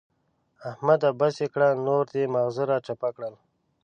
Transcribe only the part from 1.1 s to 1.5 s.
بس يې